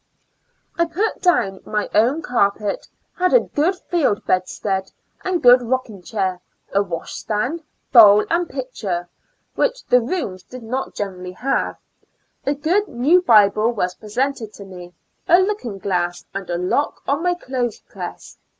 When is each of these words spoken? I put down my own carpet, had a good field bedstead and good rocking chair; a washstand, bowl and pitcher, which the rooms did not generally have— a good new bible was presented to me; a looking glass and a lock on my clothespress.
I 0.79 0.85
put 0.85 1.21
down 1.21 1.61
my 1.63 1.87
own 1.93 2.23
carpet, 2.23 2.87
had 3.17 3.35
a 3.35 3.39
good 3.41 3.75
field 3.75 4.25
bedstead 4.25 4.91
and 5.23 5.43
good 5.43 5.61
rocking 5.61 6.01
chair; 6.01 6.41
a 6.73 6.81
washstand, 6.81 7.61
bowl 7.93 8.25
and 8.31 8.49
pitcher, 8.49 9.09
which 9.53 9.85
the 9.85 10.01
rooms 10.01 10.41
did 10.41 10.63
not 10.63 10.95
generally 10.95 11.33
have— 11.33 11.77
a 12.47 12.55
good 12.55 12.87
new 12.87 13.21
bible 13.21 13.71
was 13.73 13.93
presented 13.93 14.51
to 14.53 14.65
me; 14.65 14.95
a 15.27 15.39
looking 15.39 15.77
glass 15.77 16.25
and 16.33 16.49
a 16.49 16.57
lock 16.57 17.03
on 17.07 17.21
my 17.21 17.35
clothespress. 17.35 18.37